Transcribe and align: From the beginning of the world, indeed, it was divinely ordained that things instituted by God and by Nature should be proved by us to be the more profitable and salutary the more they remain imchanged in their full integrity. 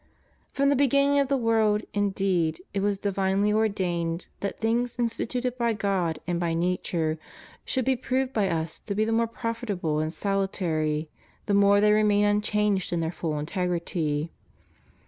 From 0.51 0.69
the 0.69 0.75
beginning 0.75 1.19
of 1.19 1.27
the 1.27 1.37
world, 1.37 1.83
indeed, 1.93 2.59
it 2.73 2.79
was 2.79 2.97
divinely 2.97 3.53
ordained 3.53 4.25
that 4.39 4.59
things 4.59 4.95
instituted 4.97 5.59
by 5.59 5.73
God 5.73 6.17
and 6.25 6.39
by 6.39 6.55
Nature 6.55 7.19
should 7.65 7.85
be 7.85 7.95
proved 7.95 8.33
by 8.33 8.49
us 8.49 8.79
to 8.79 8.95
be 8.95 9.05
the 9.05 9.11
more 9.11 9.27
profitable 9.27 9.99
and 9.99 10.11
salutary 10.11 11.07
the 11.45 11.53
more 11.53 11.79
they 11.79 11.91
remain 11.91 12.25
imchanged 12.25 12.91
in 12.91 12.99
their 12.99 13.11
full 13.11 13.37
integrity. 13.37 14.31